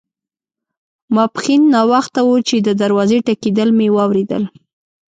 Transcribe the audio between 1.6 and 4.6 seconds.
ناوخته وو چې د دروازې ټکېدل مې واوریدل.